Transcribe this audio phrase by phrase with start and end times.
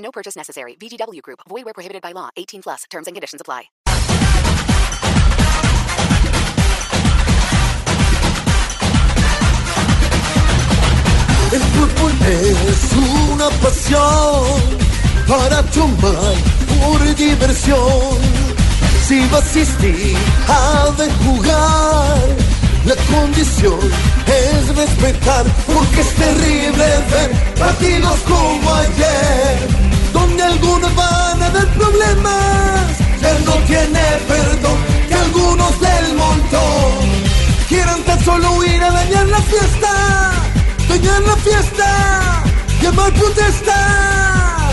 [0.00, 0.74] No purchase necessary.
[0.74, 1.40] VGW Group.
[1.48, 2.30] Void where prohibited by law.
[2.36, 2.84] 18 plus.
[2.90, 3.70] Terms and conditions apply.
[11.52, 12.92] El fútbol es
[13.32, 14.44] una pasión
[15.26, 16.34] para tomar
[16.68, 18.18] por diversión.
[19.08, 22.36] Si va a asistir a ver jugar,
[22.84, 23.80] la condición
[24.26, 29.39] es respetar, porque es terrible ver partidos como ayer,
[41.20, 42.42] dañar la fiesta,
[42.82, 44.70] llamar protesta.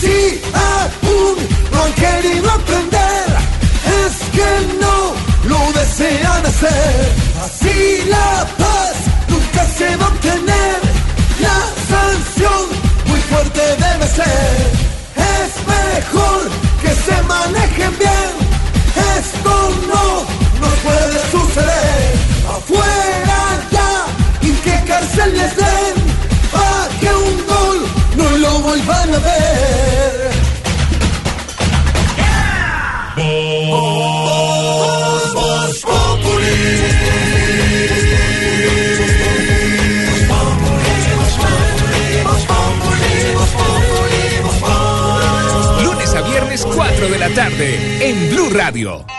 [0.00, 1.36] Si aún
[1.72, 3.26] no han querido aprender,
[4.04, 5.14] es que no
[5.48, 7.14] lo desean hacer.
[7.44, 8.05] Así
[28.68, 30.30] a ver.
[45.84, 49.15] Lunes a viernes 4 de la tarde en Blue Radio.